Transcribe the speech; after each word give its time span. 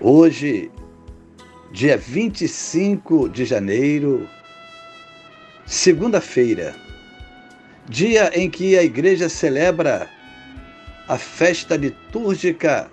Hoje, 0.00 0.70
dia 1.72 1.98
25 1.98 3.28
de 3.30 3.44
janeiro, 3.44 4.28
segunda-feira, 5.66 6.72
dia 7.88 8.30
em 8.32 8.48
que 8.48 8.78
a 8.78 8.84
igreja 8.84 9.28
celebra 9.28 10.08
a 11.08 11.18
festa 11.18 11.74
litúrgica 11.74 12.88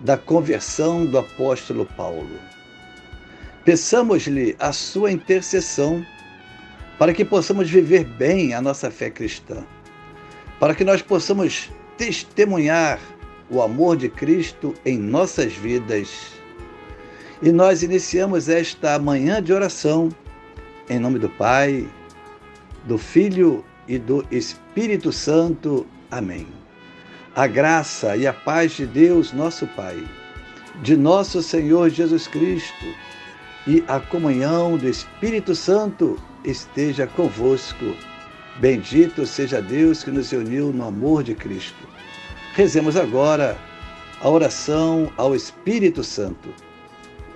da 0.00 0.16
conversão 0.16 1.06
do 1.06 1.16
apóstolo 1.16 1.86
Paulo. 1.96 2.40
Peçamos-lhe 3.64 4.56
a 4.58 4.72
sua 4.72 5.12
intercessão 5.12 6.04
para 6.98 7.14
que 7.14 7.24
possamos 7.24 7.70
viver 7.70 8.04
bem 8.04 8.52
a 8.52 8.60
nossa 8.60 8.90
fé 8.90 9.10
cristã, 9.10 9.64
para 10.58 10.74
que 10.74 10.82
nós 10.82 11.02
possamos 11.02 11.70
testemunhar 11.96 12.98
o 13.52 13.60
amor 13.60 13.98
de 13.98 14.08
Cristo 14.08 14.74
em 14.84 14.98
nossas 14.98 15.52
vidas. 15.52 16.41
E 17.42 17.50
nós 17.50 17.82
iniciamos 17.82 18.48
esta 18.48 18.98
manhã 19.00 19.42
de 19.42 19.52
oração 19.52 20.10
em 20.88 20.98
nome 20.98 21.18
do 21.18 21.28
Pai, 21.28 21.88
do 22.84 22.98
Filho 22.98 23.64
e 23.88 23.98
do 23.98 24.24
Espírito 24.30 25.12
Santo. 25.12 25.86
Amém. 26.10 26.46
A 27.34 27.46
graça 27.46 28.16
e 28.16 28.26
a 28.26 28.32
paz 28.32 28.72
de 28.72 28.86
Deus, 28.86 29.32
nosso 29.32 29.66
Pai, 29.68 30.06
de 30.82 30.96
nosso 30.96 31.42
Senhor 31.42 31.88
Jesus 31.88 32.28
Cristo 32.28 32.86
e 33.66 33.82
a 33.88 33.98
comunhão 33.98 34.76
do 34.76 34.88
Espírito 34.88 35.54
Santo 35.54 36.18
esteja 36.44 37.06
convosco. 37.06 37.96
Bendito 38.60 39.24
seja 39.24 39.62
Deus 39.62 40.04
que 40.04 40.10
nos 40.10 40.30
uniu 40.32 40.72
no 40.72 40.86
amor 40.86 41.22
de 41.22 41.34
Cristo. 41.34 41.88
Rezemos 42.54 42.96
agora 42.96 43.56
a 44.20 44.28
oração 44.28 45.10
ao 45.16 45.34
Espírito 45.34 46.04
Santo. 46.04 46.50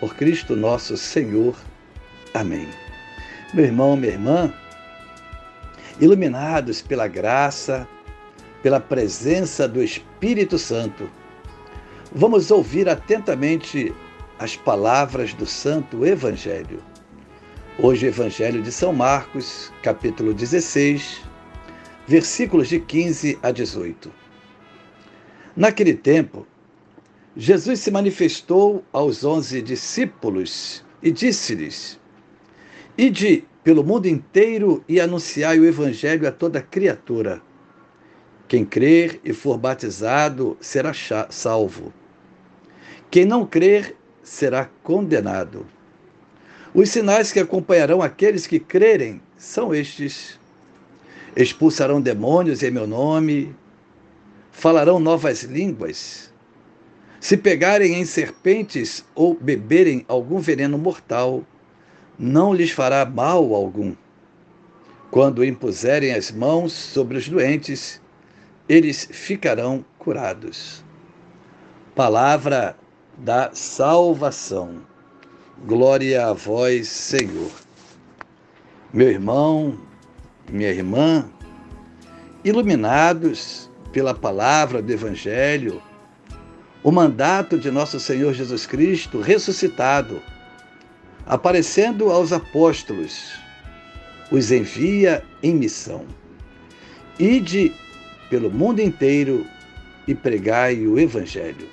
Por 0.00 0.14
Cristo 0.14 0.54
nosso 0.54 0.96
Senhor. 0.96 1.56
Amém. 2.32 2.68
Meu 3.52 3.64
irmão, 3.64 3.96
minha 3.96 4.12
irmã, 4.12 4.52
iluminados 6.00 6.80
pela 6.80 7.08
graça, 7.08 7.88
pela 8.62 8.78
presença 8.78 9.66
do 9.66 9.82
Espírito 9.82 10.58
Santo, 10.58 11.10
vamos 12.12 12.50
ouvir 12.50 12.88
atentamente 12.88 13.94
as 14.38 14.54
palavras 14.54 15.34
do 15.34 15.46
Santo 15.46 16.06
Evangelho. 16.06 16.80
Hoje, 17.78 18.06
Evangelho 18.06 18.62
de 18.62 18.70
São 18.70 18.92
Marcos, 18.92 19.72
capítulo 19.82 20.32
16, 20.32 21.22
versículos 22.06 22.68
de 22.68 22.78
15 22.78 23.38
a 23.42 23.50
18. 23.50 24.12
Naquele 25.56 25.94
tempo, 25.94 26.46
Jesus 27.40 27.78
se 27.78 27.92
manifestou 27.92 28.84
aos 28.92 29.22
onze 29.22 29.62
discípulos 29.62 30.84
e 31.00 31.12
disse-lhes: 31.12 31.96
Ide 32.98 33.44
pelo 33.62 33.84
mundo 33.84 34.06
inteiro 34.06 34.82
e 34.88 35.00
anunciai 35.00 35.60
o 35.60 35.64
Evangelho 35.64 36.26
a 36.26 36.32
toda 36.32 36.60
criatura. 36.60 37.40
Quem 38.48 38.64
crer 38.64 39.20
e 39.24 39.32
for 39.32 39.56
batizado 39.56 40.56
será 40.60 40.92
salvo. 41.30 41.92
Quem 43.08 43.24
não 43.24 43.46
crer 43.46 43.94
será 44.20 44.68
condenado. 44.82 45.64
Os 46.74 46.90
sinais 46.90 47.30
que 47.30 47.38
acompanharão 47.38 48.02
aqueles 48.02 48.48
que 48.48 48.58
crerem 48.58 49.22
são 49.36 49.72
estes: 49.72 50.40
expulsarão 51.36 52.00
demônios 52.00 52.64
em 52.64 52.72
meu 52.72 52.88
nome 52.88 53.54
falarão 54.50 54.98
novas 54.98 55.44
línguas. 55.44 56.27
Se 57.20 57.36
pegarem 57.36 57.94
em 57.94 58.04
serpentes 58.04 59.04
ou 59.14 59.34
beberem 59.34 60.04
algum 60.06 60.38
veneno 60.38 60.78
mortal, 60.78 61.44
não 62.18 62.54
lhes 62.54 62.70
fará 62.70 63.04
mal 63.04 63.54
algum. 63.54 63.94
Quando 65.10 65.44
impuserem 65.44 66.12
as 66.12 66.30
mãos 66.30 66.72
sobre 66.72 67.16
os 67.16 67.28
doentes, 67.28 68.00
eles 68.68 69.08
ficarão 69.10 69.84
curados. 69.98 70.84
Palavra 71.94 72.76
da 73.16 73.50
salvação. 73.52 74.82
Glória 75.66 76.26
a 76.26 76.32
vós, 76.32 76.86
Senhor. 76.88 77.50
Meu 78.92 79.08
irmão, 79.08 79.78
minha 80.48 80.70
irmã, 80.70 81.28
iluminados 82.44 83.68
pela 83.92 84.14
palavra 84.14 84.80
do 84.80 84.92
Evangelho, 84.92 85.82
o 86.88 86.90
mandato 86.90 87.58
de 87.58 87.70
nosso 87.70 88.00
Senhor 88.00 88.32
Jesus 88.32 88.64
Cristo 88.64 89.20
ressuscitado, 89.20 90.22
aparecendo 91.26 92.10
aos 92.10 92.32
apóstolos, 92.32 93.34
os 94.30 94.50
envia 94.50 95.22
em 95.42 95.54
missão. 95.54 96.06
Ide 97.18 97.74
pelo 98.30 98.50
mundo 98.50 98.80
inteiro 98.80 99.46
e 100.06 100.14
pregai 100.14 100.86
o 100.86 100.98
Evangelho. 100.98 101.68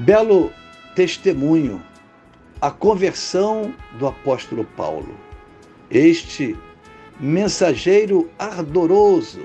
Belo 0.00 0.52
testemunho, 0.94 1.82
a 2.60 2.70
conversão 2.70 3.74
do 3.98 4.06
apóstolo 4.06 4.66
Paulo. 4.76 5.16
Este 5.90 6.54
mensageiro 7.18 8.28
ardoroso 8.38 9.40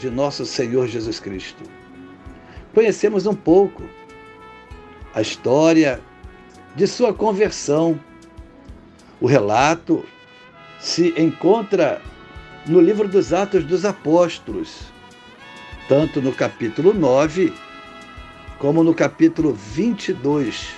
de 0.00 0.10
nosso 0.10 0.44
Senhor 0.44 0.88
Jesus 0.88 1.20
Cristo. 1.20 1.75
Conhecemos 2.76 3.24
um 3.24 3.32
pouco 3.32 3.84
a 5.14 5.22
história 5.22 5.98
de 6.74 6.86
sua 6.86 7.14
conversão. 7.14 7.98
O 9.18 9.26
relato 9.26 10.04
se 10.78 11.14
encontra 11.16 12.02
no 12.66 12.78
livro 12.78 13.08
dos 13.08 13.32
Atos 13.32 13.64
dos 13.64 13.86
Apóstolos, 13.86 14.92
tanto 15.88 16.20
no 16.20 16.34
capítulo 16.34 16.92
9 16.92 17.50
como 18.58 18.84
no 18.84 18.92
capítulo 18.92 19.54
22 19.54 20.74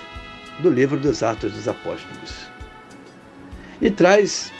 do 0.59 0.69
livro 0.69 0.97
dos 0.97 1.21
Atos 1.21 1.51
dos 1.51 1.67
Apóstolos. 1.67 2.47
E 3.81 3.91
traz 3.91 4.53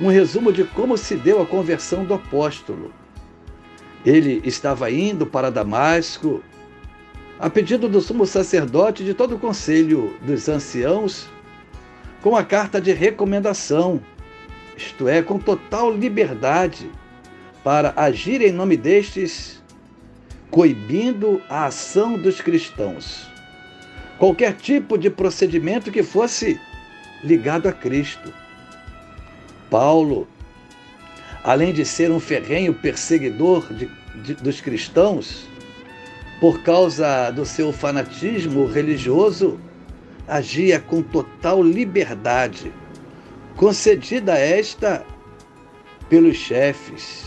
um 0.00 0.08
resumo 0.08 0.52
de 0.52 0.64
como 0.64 0.98
se 0.98 1.14
deu 1.14 1.40
a 1.40 1.46
conversão 1.46 2.04
do 2.04 2.14
apóstolo 2.14 2.92
ele 4.04 4.42
estava 4.44 4.90
indo 4.90 5.24
para 5.24 5.50
Damasco 5.50 6.42
a 7.38 7.50
pedido 7.50 7.88
do 7.88 8.00
sumo 8.00 8.26
sacerdote 8.26 9.04
de 9.04 9.14
todo 9.14 9.34
o 9.34 9.38
conselho 9.38 10.16
dos 10.22 10.48
anciãos, 10.48 11.28
com 12.22 12.36
a 12.36 12.44
carta 12.44 12.80
de 12.80 12.92
recomendação, 12.92 14.00
isto 14.76 15.08
é, 15.08 15.22
com 15.22 15.38
total 15.38 15.92
liberdade 15.92 16.90
para 17.62 17.92
agir 17.96 18.40
em 18.40 18.52
nome 18.52 18.76
destes, 18.76 19.62
coibindo 20.50 21.40
a 21.48 21.66
ação 21.66 22.16
dos 22.16 22.40
cristãos. 22.40 23.28
Qualquer 24.18 24.54
tipo 24.54 24.96
de 24.96 25.10
procedimento 25.10 25.90
que 25.90 26.02
fosse 26.02 26.60
ligado 27.22 27.68
a 27.68 27.72
Cristo. 27.72 28.32
Paulo 29.68 30.28
além 31.44 31.74
de 31.74 31.84
ser 31.84 32.10
um 32.10 32.18
ferrenho 32.18 32.72
perseguidor 32.72 33.70
de, 33.70 33.90
de, 34.22 34.34
dos 34.34 34.62
cristãos, 34.62 35.46
por 36.40 36.62
causa 36.62 37.30
do 37.30 37.44
seu 37.44 37.72
fanatismo 37.72 38.66
religioso, 38.66 39.58
agia 40.26 40.80
com 40.80 41.02
total 41.02 41.62
liberdade, 41.62 42.72
concedida 43.56 44.38
esta 44.38 45.04
pelos 46.08 46.36
chefes, 46.36 47.24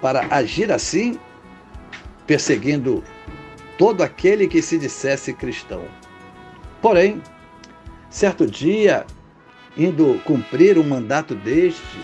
para 0.00 0.26
agir 0.34 0.72
assim, 0.72 1.18
perseguindo 2.26 3.04
todo 3.76 4.02
aquele 4.02 4.46
que 4.46 4.62
se 4.62 4.78
dissesse 4.78 5.32
cristão. 5.32 5.84
Porém, 6.80 7.22
certo 8.08 8.46
dia, 8.46 9.06
indo 9.76 10.20
cumprir 10.24 10.78
um 10.78 10.84
mandato 10.84 11.34
deste 11.34 11.98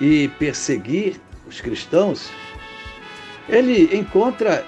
e 0.00 0.28
perseguir 0.38 1.20
os 1.46 1.60
cristãos, 1.60 2.30
ele 3.48 3.96
encontra 3.96 4.64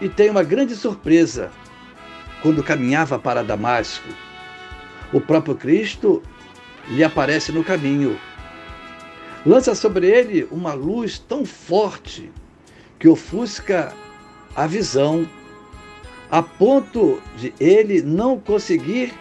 e 0.00 0.08
tem 0.08 0.30
uma 0.30 0.42
grande 0.42 0.74
surpresa 0.74 1.50
quando 2.42 2.62
caminhava 2.62 3.18
para 3.18 3.42
Damasco. 3.42 4.08
O 5.12 5.20
próprio 5.20 5.54
Cristo 5.54 6.22
lhe 6.88 7.02
aparece 7.02 7.52
no 7.52 7.64
caminho. 7.64 8.18
Lança 9.44 9.74
sobre 9.74 10.08
ele 10.08 10.46
uma 10.50 10.74
luz 10.74 11.18
tão 11.18 11.44
forte 11.44 12.30
que 12.98 13.08
ofusca 13.08 13.92
a 14.54 14.66
visão, 14.66 15.28
a 16.30 16.42
ponto 16.42 17.22
de 17.36 17.54
ele 17.60 18.02
não 18.02 18.38
conseguir 18.38 19.14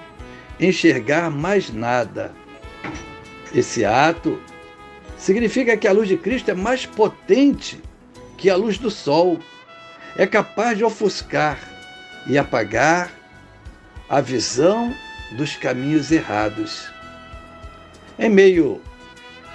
enxergar 0.59 1.29
mais 1.29 1.71
nada. 1.71 2.33
Esse 3.53 3.85
ato 3.85 4.39
significa 5.17 5.77
que 5.77 5.87
a 5.87 5.91
luz 5.91 6.07
de 6.07 6.17
Cristo 6.17 6.49
é 6.49 6.53
mais 6.53 6.85
potente 6.85 7.81
que 8.37 8.49
a 8.49 8.55
luz 8.55 8.77
do 8.77 8.89
sol, 8.89 9.39
é 10.17 10.25
capaz 10.25 10.77
de 10.77 10.83
ofuscar 10.83 11.59
e 12.25 12.37
apagar 12.37 13.11
a 14.09 14.21
visão 14.21 14.95
dos 15.31 15.55
caminhos 15.55 16.11
errados. 16.11 16.89
Em 18.17 18.29
meio 18.29 18.81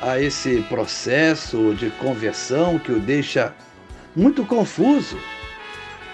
a 0.03 0.21
esse 0.21 0.63
processo 0.63 1.75
de 1.75 1.91
conversão 1.91 2.79
que 2.79 2.93
o 2.93 3.01
deixa 3.01 3.55
muito 4.15 4.45
confuso, 4.45 5.19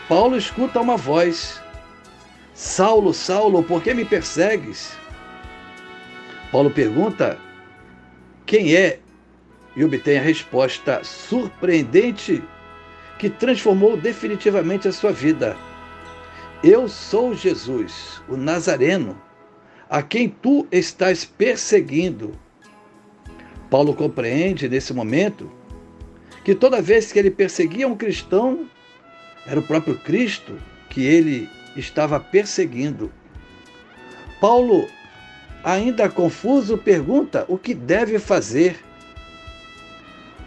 Paulo 0.09 0.37
escuta 0.37 0.81
uma 0.81 0.97
voz: 0.97 1.61
Saulo, 2.55 3.13
Saulo, 3.13 3.63
por 3.63 3.83
que 3.83 3.93
me 3.93 4.05
persegues? 4.05 4.93
Paulo 6.53 6.71
pergunta 6.71 7.39
quem 8.45 8.75
é 8.77 9.01
e 9.75 9.85
obtém 9.85 10.19
a 10.19 10.23
resposta 10.23 11.03
surpreendente 11.03 12.43
que 13.19 13.31
transformou 13.31 13.97
definitivamente 13.97 14.89
a 14.89 14.93
sua 14.93 15.13
vida. 15.13 15.57
Eu 16.63 16.89
sou 16.89 17.35
Jesus, 17.35 18.21
o 18.29 18.37
Nazareno, 18.37 19.21
a 19.89 20.03
quem 20.03 20.29
tu 20.29 20.67
estás 20.71 21.25
perseguindo. 21.25 22.33
Paulo 23.71 23.95
compreende 23.95 24.69
nesse 24.69 24.93
momento 24.93 25.51
que 26.45 26.55
toda 26.55 26.81
vez 26.81 27.13
que 27.13 27.19
ele 27.19 27.31
perseguia 27.31 27.89
um 27.89 27.97
cristão, 27.97 28.69
era 29.47 29.61
o 29.61 29.63
próprio 29.63 29.99
Cristo 29.99 30.57
que 30.89 31.05
ele 31.05 31.49
estava 31.77 32.19
perseguindo. 32.19 33.13
Paulo, 34.41 34.87
ainda 35.65 36.09
confuso, 36.09 36.79
pergunta 36.79 37.45
o 37.49 37.59
que 37.59 37.75
deve 37.75 38.19
fazer 38.19 38.77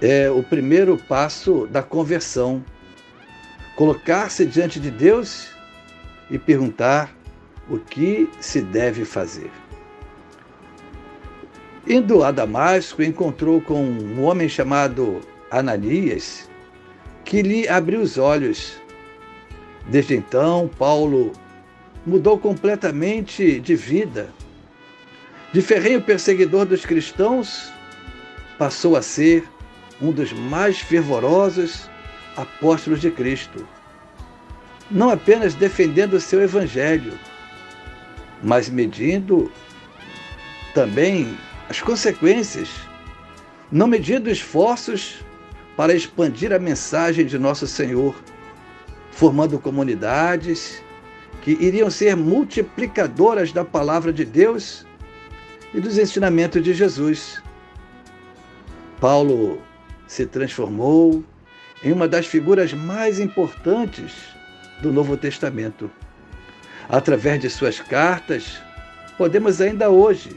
é 0.01 0.29
o 0.29 0.41
primeiro 0.41 0.97
passo 0.97 1.67
da 1.67 1.83
conversão. 1.83 2.63
Colocar-se 3.75 4.45
diante 4.45 4.79
de 4.79 4.91
Deus 4.91 5.49
e 6.29 6.37
perguntar 6.37 7.15
o 7.69 7.77
que 7.77 8.29
se 8.39 8.61
deve 8.61 9.05
fazer. 9.05 9.51
Indo 11.87 12.23
a 12.23 12.31
Damasco, 12.31 13.01
encontrou 13.01 13.61
com 13.61 13.81
um 13.81 14.23
homem 14.23 14.47
chamado 14.47 15.21
Ananias, 15.49 16.49
que 17.25 17.41
lhe 17.41 17.67
abriu 17.67 18.01
os 18.01 18.17
olhos. 18.17 18.73
Desde 19.87 20.15
então, 20.15 20.69
Paulo 20.77 21.31
mudou 22.05 22.37
completamente 22.37 23.59
de 23.59 23.75
vida. 23.75 24.29
De 25.51 25.61
ferrenho 25.61 26.01
perseguidor 26.01 26.65
dos 26.65 26.85
cristãos, 26.85 27.71
passou 28.57 28.95
a 28.95 29.01
ser 29.01 29.47
um 30.01 30.11
dos 30.11 30.31
mais 30.31 30.79
fervorosos 30.79 31.89
apóstolos 32.35 33.01
de 33.01 33.11
Cristo. 33.11 33.67
Não 34.89 35.09
apenas 35.09 35.53
defendendo 35.53 36.13
o 36.13 36.21
seu 36.21 36.41
evangelho, 36.41 37.13
mas 38.41 38.69
medindo 38.69 39.51
também 40.73 41.37
as 41.69 41.81
consequências, 41.81 42.69
não 43.71 43.87
medindo 43.87 44.29
esforços 44.29 45.23
para 45.75 45.93
expandir 45.93 46.51
a 46.51 46.59
mensagem 46.59 47.25
de 47.25 47.37
nosso 47.37 47.67
Senhor, 47.67 48.15
formando 49.11 49.59
comunidades 49.59 50.83
que 51.41 51.51
iriam 51.51 51.89
ser 51.89 52.15
multiplicadoras 52.15 53.51
da 53.51 53.63
palavra 53.63 54.11
de 54.11 54.25
Deus 54.25 54.85
e 55.73 55.79
dos 55.79 55.97
ensinamentos 55.97 56.63
de 56.63 56.73
Jesus. 56.73 57.41
Paulo 58.99 59.61
se 60.09 60.25
transformou 60.25 61.23
em 61.83 61.93
uma 61.93 62.07
das 62.07 62.25
figuras 62.25 62.73
mais 62.73 63.19
importantes 63.19 64.11
do 64.81 64.91
Novo 64.91 65.15
Testamento. 65.15 65.89
Através 66.89 67.39
de 67.39 67.47
suas 67.47 67.79
cartas, 67.79 68.59
podemos 69.19 69.61
ainda 69.61 69.91
hoje 69.91 70.35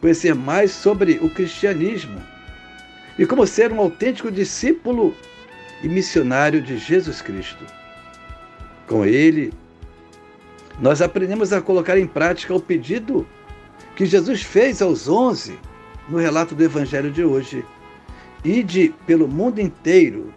conhecer 0.00 0.34
mais 0.34 0.72
sobre 0.72 1.20
o 1.22 1.30
cristianismo 1.30 2.20
e 3.16 3.24
como 3.24 3.46
ser 3.46 3.72
um 3.72 3.78
autêntico 3.78 4.28
discípulo 4.28 5.14
e 5.84 5.88
missionário 5.88 6.60
de 6.60 6.76
Jesus 6.76 7.22
Cristo. 7.22 7.64
Com 8.88 9.06
ele, 9.06 9.52
nós 10.80 11.00
aprendemos 11.00 11.52
a 11.52 11.60
colocar 11.60 11.96
em 11.96 12.08
prática 12.08 12.52
o 12.52 12.60
pedido 12.60 13.24
que 13.94 14.04
Jesus 14.04 14.42
fez 14.42 14.82
aos 14.82 15.06
onze 15.06 15.56
no 16.08 16.18
relato 16.18 16.56
do 16.56 16.64
Evangelho 16.64 17.12
de 17.12 17.22
hoje 17.22 17.64
Ide 18.44 18.94
pelo 19.06 19.28
mundo 19.28 19.60
inteiro 19.60 20.32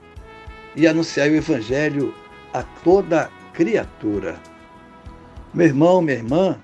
e 0.75 0.85
anunciai 0.85 1.29
o 1.29 1.35
Evangelho 1.35 2.13
a 2.53 2.61
toda 2.61 3.31
criatura. 3.53 4.35
Meu 5.53 5.67
irmão, 5.67 6.01
minha 6.01 6.17
irmã, 6.17 6.57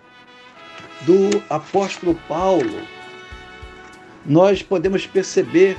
do 1.02 1.42
apóstolo 1.50 2.14
Paulo, 2.28 2.82
nós 4.26 4.62
podemos 4.62 5.08
perceber 5.08 5.78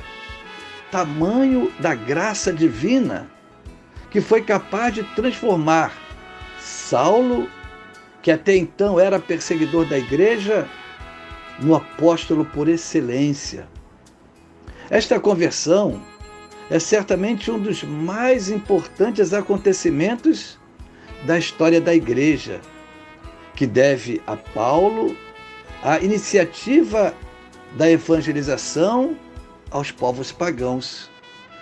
tamanho 0.89 1.71
da 1.79 1.93
graça 1.93 2.51
divina 2.51 3.29
que 4.09 4.19
foi 4.19 4.41
capaz 4.41 4.95
de 4.95 5.03
transformar 5.15 5.93
Saulo, 6.59 7.47
que 8.23 8.31
até 8.31 8.55
então 8.55 8.99
era 8.99 9.19
perseguidor 9.19 9.85
da 9.85 9.97
igreja, 9.97 10.67
no 11.59 11.75
apóstolo 11.75 12.43
por 12.45 12.67
excelência 12.67 13.67
esta 14.91 15.17
conversão 15.21 16.01
é 16.69 16.77
certamente 16.77 17.49
um 17.49 17.57
dos 17.57 17.81
mais 17.81 18.49
importantes 18.49 19.33
acontecimentos 19.33 20.59
da 21.23 21.39
história 21.39 21.79
da 21.79 21.95
Igreja, 21.95 22.59
que 23.55 23.65
deve 23.65 24.21
a 24.27 24.35
Paulo 24.35 25.15
a 25.81 25.97
iniciativa 25.99 27.13
da 27.77 27.89
evangelização 27.89 29.15
aos 29.69 29.91
povos 29.91 30.29
pagãos. 30.29 31.09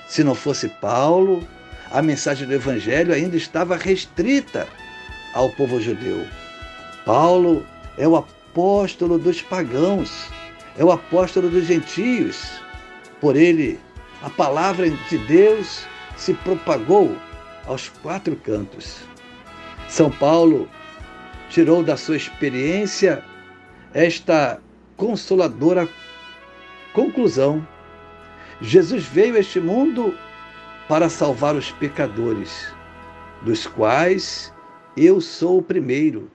Se 0.07 0.23
não 0.23 0.33
fosse 0.33 0.67
Paulo, 0.67 1.47
a 1.91 2.01
mensagem 2.01 2.47
do 2.47 2.53
Evangelho 2.55 3.13
ainda 3.13 3.37
estava 3.37 3.77
restrita 3.77 4.67
ao 5.35 5.51
povo 5.51 5.79
judeu. 5.79 6.25
Paulo 7.05 7.63
é 7.95 8.07
o 8.07 8.15
apóstolo 8.15 9.19
dos 9.19 9.39
pagãos, 9.39 10.29
é 10.75 10.83
o 10.83 10.91
apóstolo 10.91 11.47
dos 11.47 11.65
gentios. 11.67 12.67
Por 13.21 13.35
ele, 13.35 13.79
a 14.21 14.29
palavra 14.29 14.89
de 14.89 15.17
Deus 15.17 15.85
se 16.15 16.33
propagou 16.33 17.15
aos 17.65 17.89
quatro 18.01 18.35
cantos. 18.35 19.01
São 19.87 20.09
Paulo 20.09 20.69
tirou 21.49 21.83
da 21.83 21.97
sua 21.97 22.15
experiência 22.15 23.23
esta 23.93 24.61
consoladora 24.95 25.87
conclusão. 26.93 27.65
Jesus 28.61 29.05
veio 29.05 29.35
a 29.35 29.39
este 29.39 29.59
mundo 29.59 30.15
para 30.87 31.09
salvar 31.09 31.55
os 31.55 31.71
pecadores, 31.71 32.73
dos 33.41 33.65
quais 33.65 34.53
eu 34.97 35.21
sou 35.21 35.59
o 35.59 35.63
primeiro. 35.63 36.29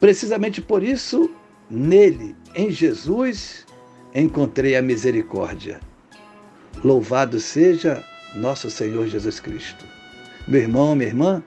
Precisamente 0.00 0.60
por 0.60 0.82
isso, 0.82 1.30
nele, 1.70 2.34
em 2.54 2.70
Jesus, 2.70 3.66
encontrei 4.20 4.76
a 4.76 4.82
misericórdia. 4.82 5.80
Louvado 6.82 7.40
seja 7.40 8.04
nosso 8.34 8.70
Senhor 8.70 9.06
Jesus 9.06 9.40
Cristo. 9.40 9.84
Meu 10.46 10.60
irmão, 10.60 10.94
minha 10.94 11.08
irmã, 11.08 11.42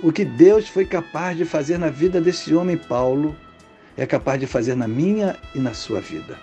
o 0.00 0.12
que 0.12 0.24
Deus 0.24 0.68
foi 0.68 0.84
capaz 0.84 1.36
de 1.36 1.44
fazer 1.44 1.78
na 1.78 1.88
vida 1.88 2.20
desse 2.20 2.54
homem 2.54 2.76
Paulo 2.76 3.36
é 3.96 4.04
capaz 4.04 4.38
de 4.38 4.46
fazer 4.46 4.74
na 4.74 4.86
minha 4.86 5.36
e 5.54 5.58
na 5.58 5.72
sua 5.74 6.00
vida. 6.00 6.38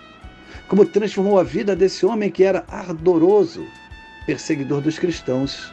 Como 0.68 0.84
transformou 0.84 1.38
a 1.38 1.44
vida 1.44 1.76
desse 1.76 2.04
homem 2.04 2.30
que 2.30 2.42
era 2.42 2.64
ardoroso, 2.68 3.64
perseguidor 4.26 4.80
dos 4.80 4.98
cristãos, 4.98 5.72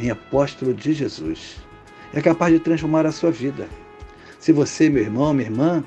em 0.00 0.10
apóstolo 0.10 0.74
de 0.74 0.92
Jesus. 0.92 1.56
É 2.12 2.20
capaz 2.20 2.52
de 2.52 2.58
transformar 2.58 3.06
a 3.06 3.12
sua 3.12 3.30
vida. 3.30 3.68
Se 4.38 4.52
você, 4.52 4.88
meu 4.88 5.02
irmão, 5.02 5.32
minha 5.32 5.48
irmã, 5.48 5.84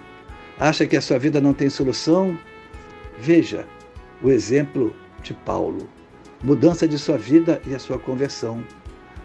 acha 0.59 0.87
que 0.87 0.95
a 0.95 1.01
sua 1.01 1.19
vida 1.19 1.41
não 1.41 1.53
tem 1.53 1.69
solução, 1.69 2.37
veja 3.19 3.65
o 4.21 4.29
exemplo 4.29 4.95
de 5.21 5.33
Paulo. 5.33 5.89
Mudança 6.43 6.87
de 6.87 6.97
sua 6.97 7.17
vida 7.17 7.61
e 7.65 7.73
a 7.73 7.79
sua 7.79 7.97
conversão. 7.97 8.63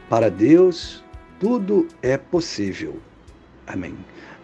Para 0.09 0.30
Deus, 0.30 1.04
tudo 1.38 1.87
é 2.02 2.16
possível. 2.16 2.99
Amém. 3.66 3.97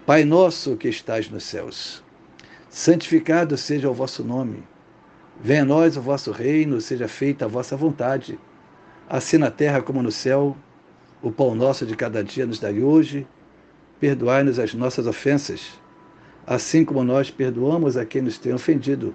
Pai 0.06 0.24
nosso 0.24 0.76
que 0.76 0.88
estás 0.88 1.28
nos 1.28 1.42
céus, 1.42 2.02
santificado 2.70 3.56
seja 3.56 3.90
o 3.90 3.94
vosso 3.94 4.22
nome. 4.22 4.62
Venha 5.40 5.62
a 5.62 5.64
nós 5.64 5.96
o 5.96 6.00
vosso 6.00 6.30
reino, 6.30 6.80
seja 6.80 7.08
feita 7.08 7.44
a 7.44 7.48
vossa 7.48 7.76
vontade, 7.76 8.38
assim 9.08 9.36
na 9.36 9.50
terra 9.50 9.82
como 9.82 10.02
no 10.02 10.12
céu. 10.12 10.56
O 11.20 11.32
pão 11.32 11.54
nosso 11.54 11.84
de 11.84 11.96
cada 11.96 12.22
dia 12.22 12.46
nos 12.46 12.60
dai 12.60 12.80
hoje. 12.80 13.26
Perdoai-nos 13.98 14.58
as 14.58 14.74
nossas 14.74 15.06
ofensas, 15.06 15.72
assim 16.46 16.84
como 16.84 17.02
nós 17.02 17.30
perdoamos 17.30 17.96
a 17.96 18.04
quem 18.04 18.22
nos 18.22 18.38
tem 18.38 18.52
ofendido. 18.52 19.14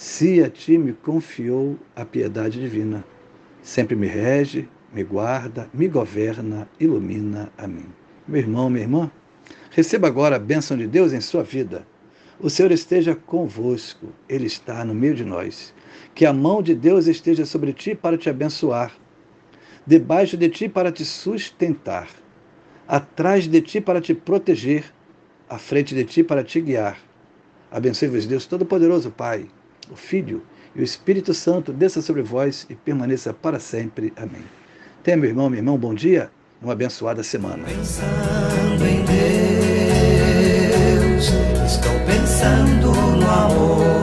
se 0.00 0.42
a 0.42 0.48
ti 0.48 0.78
me 0.78 0.94
confiou 0.94 1.78
a 1.94 2.06
piedade 2.06 2.58
divina, 2.58 3.04
sempre 3.60 3.94
me 3.94 4.06
rege, 4.06 4.66
me 4.94 5.04
guarda, 5.04 5.68
me 5.74 5.88
governa, 5.88 6.66
ilumina. 6.80 7.52
Amém. 7.58 7.84
Meu 8.26 8.40
irmão, 8.40 8.70
minha 8.70 8.84
irmã, 8.84 9.10
receba 9.70 10.08
agora 10.08 10.36
a 10.36 10.38
bênção 10.38 10.74
de 10.74 10.86
Deus 10.86 11.12
em 11.12 11.20
sua 11.20 11.42
vida. 11.42 11.86
O 12.38 12.48
Senhor 12.48 12.72
esteja 12.72 13.14
convosco, 13.14 14.06
Ele 14.26 14.46
está 14.46 14.86
no 14.86 14.94
meio 14.94 15.14
de 15.14 15.22
nós. 15.22 15.74
Que 16.14 16.24
a 16.24 16.32
mão 16.32 16.62
de 16.62 16.74
Deus 16.74 17.06
esteja 17.06 17.44
sobre 17.44 17.74
ti 17.74 17.94
para 17.94 18.16
te 18.16 18.30
abençoar, 18.30 18.96
debaixo 19.86 20.34
de 20.34 20.48
ti 20.48 20.66
para 20.66 20.90
te 20.90 21.04
sustentar, 21.04 22.08
atrás 22.88 23.46
de 23.46 23.60
ti 23.60 23.82
para 23.82 24.00
te 24.00 24.14
proteger, 24.14 24.82
à 25.46 25.58
frente 25.58 25.94
de 25.94 26.04
ti 26.04 26.24
para 26.24 26.42
te 26.42 26.58
guiar. 26.58 26.98
Abençoe-vos, 27.70 28.26
Deus 28.26 28.46
Todo-Poderoso, 28.46 29.10
Pai, 29.10 29.46
o 29.90 29.96
Filho 29.96 30.42
e 30.74 30.80
o 30.80 30.84
Espírito 30.84 31.34
Santo, 31.34 31.72
desça 31.72 32.00
sobre 32.00 32.22
vós 32.22 32.66
e 32.70 32.74
permaneça 32.74 33.34
para 33.34 33.58
sempre. 33.58 34.12
Amém. 34.16 34.44
Tenha, 35.02 35.16
meu 35.16 35.28
irmão, 35.28 35.48
minha 35.50 35.60
irmã, 35.60 35.76
bom 35.76 35.94
dia, 35.94 36.30
uma 36.62 36.72
abençoada 36.72 37.22
semana. 37.22 37.64
Pensando 37.64 38.86
em 38.86 39.04
Deus, 41.04 41.30
estou 41.66 41.92
pensando 42.06 42.92
no 42.92 43.28
amor. 43.28 43.99